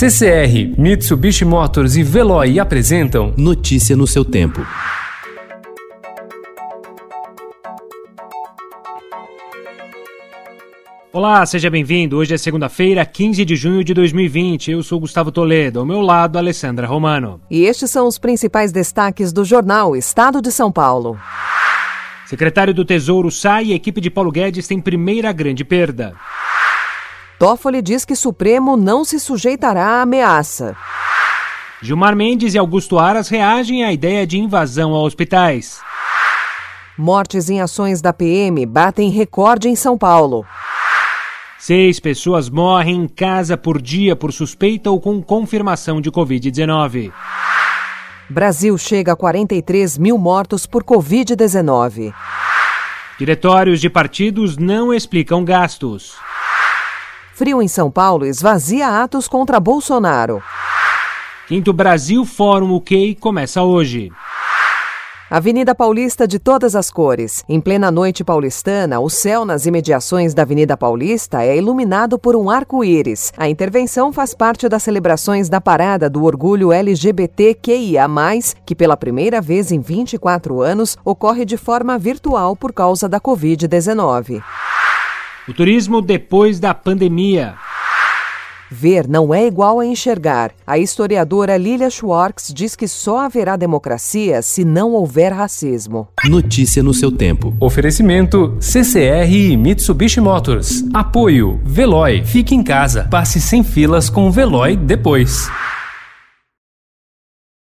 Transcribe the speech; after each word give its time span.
CCR, 0.00 0.80
Mitsubishi 0.80 1.44
Motors 1.44 1.94
e 1.94 2.02
Veloy 2.02 2.58
apresentam 2.58 3.34
Notícia 3.36 3.94
no 3.94 4.06
seu 4.06 4.24
tempo. 4.24 4.66
Olá, 11.12 11.44
seja 11.44 11.68
bem-vindo. 11.68 12.16
Hoje 12.16 12.32
é 12.32 12.38
segunda-feira, 12.38 13.04
15 13.04 13.44
de 13.44 13.54
junho 13.54 13.84
de 13.84 13.92
2020. 13.92 14.70
Eu 14.70 14.82
sou 14.82 14.98
Gustavo 14.98 15.30
Toledo, 15.30 15.80
ao 15.80 15.84
meu 15.84 16.00
lado, 16.00 16.38
Alessandra 16.38 16.86
Romano. 16.86 17.38
E 17.50 17.64
estes 17.64 17.90
são 17.90 18.08
os 18.08 18.16
principais 18.16 18.72
destaques 18.72 19.34
do 19.34 19.44
jornal 19.44 19.94
Estado 19.94 20.40
de 20.40 20.50
São 20.50 20.72
Paulo. 20.72 21.20
Secretário 22.24 22.72
do 22.72 22.86
Tesouro 22.86 23.30
sai 23.30 23.66
e 23.66 23.72
a 23.74 23.76
equipe 23.76 24.00
de 24.00 24.08
Paulo 24.08 24.32
Guedes 24.32 24.66
tem 24.66 24.80
primeira 24.80 25.30
grande 25.30 25.62
perda. 25.62 26.14
Toffoli 27.40 27.80
diz 27.80 28.04
que 28.04 28.14
Supremo 28.14 28.76
não 28.76 29.02
se 29.02 29.18
sujeitará 29.18 29.82
à 29.82 30.02
ameaça. 30.02 30.76
Gilmar 31.80 32.14
Mendes 32.14 32.52
e 32.52 32.58
Augusto 32.58 32.98
Aras 32.98 33.30
reagem 33.30 33.82
à 33.82 33.90
ideia 33.90 34.26
de 34.26 34.38
invasão 34.38 34.94
a 34.94 34.98
hospitais. 35.00 35.80
Mortes 36.98 37.48
em 37.48 37.62
ações 37.62 38.02
da 38.02 38.12
PM 38.12 38.66
batem 38.66 39.08
recorde 39.08 39.70
em 39.70 39.74
São 39.74 39.96
Paulo. 39.96 40.44
Seis 41.58 41.98
pessoas 41.98 42.50
morrem 42.50 43.04
em 43.04 43.08
casa 43.08 43.56
por 43.56 43.80
dia 43.80 44.14
por 44.14 44.34
suspeita 44.34 44.90
ou 44.90 45.00
com 45.00 45.22
confirmação 45.22 45.98
de 45.98 46.10
Covid-19. 46.10 47.10
Brasil 48.28 48.76
chega 48.76 49.14
a 49.14 49.16
43 49.16 49.96
mil 49.96 50.18
mortos 50.18 50.66
por 50.66 50.84
Covid-19. 50.84 52.12
Diretórios 53.18 53.80
de 53.80 53.88
partidos 53.88 54.58
não 54.58 54.92
explicam 54.92 55.42
gastos. 55.42 56.18
Frio 57.40 57.62
em 57.62 57.68
São 57.68 57.90
Paulo 57.90 58.26
esvazia 58.26 59.02
atos 59.02 59.26
contra 59.26 59.58
Bolsonaro. 59.58 60.42
Quinto 61.48 61.72
Brasil 61.72 62.22
Fórum 62.26 62.74
UK 62.74 63.14
começa 63.14 63.62
hoje. 63.62 64.12
Avenida 65.30 65.74
Paulista 65.74 66.28
de 66.28 66.38
todas 66.38 66.76
as 66.76 66.90
cores. 66.90 67.42
Em 67.48 67.58
plena 67.58 67.90
noite 67.90 68.22
paulistana, 68.22 69.00
o 69.00 69.08
céu 69.08 69.46
nas 69.46 69.64
imediações 69.64 70.34
da 70.34 70.42
Avenida 70.42 70.76
Paulista 70.76 71.42
é 71.42 71.56
iluminado 71.56 72.18
por 72.18 72.36
um 72.36 72.50
arco-íris. 72.50 73.32
A 73.38 73.48
intervenção 73.48 74.12
faz 74.12 74.34
parte 74.34 74.68
das 74.68 74.82
celebrações 74.82 75.48
da 75.48 75.62
Parada 75.62 76.10
do 76.10 76.24
Orgulho 76.24 76.70
LGBTQIA, 76.72 78.06
que 78.66 78.74
pela 78.74 78.98
primeira 78.98 79.40
vez 79.40 79.72
em 79.72 79.80
24 79.80 80.60
anos 80.60 80.98
ocorre 81.02 81.46
de 81.46 81.56
forma 81.56 81.96
virtual 81.96 82.54
por 82.54 82.70
causa 82.70 83.08
da 83.08 83.18
Covid-19. 83.18 84.42
O 85.50 85.52
turismo 85.52 86.00
depois 86.00 86.60
da 86.60 86.72
pandemia. 86.72 87.54
Ver 88.70 89.08
não 89.08 89.34
é 89.34 89.48
igual 89.48 89.80
a 89.80 89.84
enxergar. 89.84 90.52
A 90.64 90.78
historiadora 90.78 91.56
Lilia 91.56 91.90
Schwartz 91.90 92.54
diz 92.54 92.76
que 92.76 92.86
só 92.86 93.18
haverá 93.18 93.56
democracia 93.56 94.42
se 94.42 94.64
não 94.64 94.92
houver 94.92 95.32
racismo. 95.32 96.06
Notícia 96.24 96.84
no 96.84 96.94
seu 96.94 97.10
tempo. 97.10 97.52
Oferecimento 97.58 98.56
CCR 98.60 99.28
e 99.28 99.56
Mitsubishi 99.56 100.20
Motors. 100.20 100.84
Apoio 100.94 101.60
Veloy. 101.64 102.24
Fique 102.24 102.54
em 102.54 102.62
casa. 102.62 103.08
Passe 103.10 103.40
sem 103.40 103.64
filas 103.64 104.08
com 104.08 104.28
o 104.28 104.30
Veloy 104.30 104.76
depois. 104.76 105.50